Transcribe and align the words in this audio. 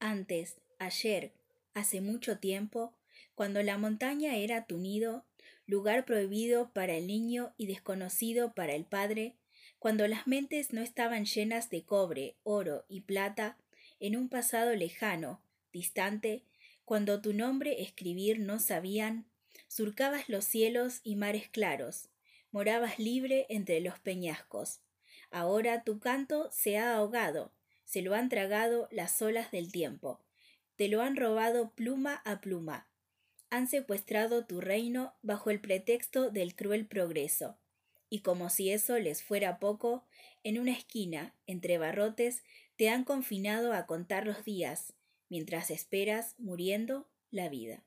Antes, 0.00 0.56
ayer, 0.78 1.34
hace 1.74 2.00
mucho 2.00 2.38
tiempo, 2.38 2.94
cuando 3.34 3.62
la 3.62 3.76
montaña 3.76 4.36
era 4.36 4.64
tu 4.64 4.78
nido, 4.78 5.26
lugar 5.66 6.06
prohibido 6.06 6.72
para 6.72 6.94
el 6.94 7.06
niño 7.06 7.52
y 7.58 7.66
desconocido 7.66 8.54
para 8.54 8.74
el 8.74 8.86
padre, 8.86 9.36
cuando 9.78 10.08
las 10.08 10.26
mentes 10.26 10.72
no 10.72 10.80
estaban 10.80 11.26
llenas 11.26 11.68
de 11.68 11.84
cobre, 11.84 12.36
oro 12.44 12.86
y 12.88 13.02
plata, 13.02 13.58
en 14.00 14.16
un 14.16 14.30
pasado 14.30 14.74
lejano, 14.74 15.42
distante, 15.70 16.44
cuando 16.86 17.20
tu 17.20 17.34
nombre 17.34 17.82
escribir 17.82 18.40
no 18.40 18.58
sabían, 18.58 19.26
surcabas 19.68 20.30
los 20.30 20.46
cielos 20.46 21.00
y 21.04 21.16
mares 21.16 21.50
claros, 21.50 22.08
morabas 22.52 22.98
libre 22.98 23.44
entre 23.50 23.82
los 23.82 23.98
peñascos. 23.98 24.80
Ahora 25.30 25.84
tu 25.84 26.00
canto 26.00 26.48
se 26.50 26.78
ha 26.78 26.96
ahogado, 26.96 27.52
se 27.90 28.02
lo 28.02 28.14
han 28.14 28.28
tragado 28.28 28.86
las 28.92 29.20
olas 29.20 29.50
del 29.50 29.72
tiempo, 29.72 30.20
te 30.76 30.86
lo 30.86 31.02
han 31.02 31.16
robado 31.16 31.72
pluma 31.74 32.22
a 32.24 32.40
pluma, 32.40 32.88
han 33.50 33.66
secuestrado 33.66 34.46
tu 34.46 34.60
reino 34.60 35.12
bajo 35.22 35.50
el 35.50 35.60
pretexto 35.60 36.30
del 36.30 36.54
cruel 36.54 36.86
progreso. 36.86 37.58
Y 38.08 38.20
como 38.20 38.48
si 38.48 38.70
eso 38.70 38.96
les 39.00 39.24
fuera 39.24 39.58
poco, 39.58 40.04
en 40.44 40.60
una 40.60 40.70
esquina, 40.70 41.34
entre 41.48 41.78
barrotes, 41.78 42.44
te 42.76 42.88
han 42.88 43.02
confinado 43.02 43.72
a 43.72 43.86
contar 43.86 44.24
los 44.24 44.44
días, 44.44 44.92
mientras 45.28 45.72
esperas, 45.72 46.36
muriendo, 46.38 47.08
la 47.32 47.48
vida. 47.48 47.82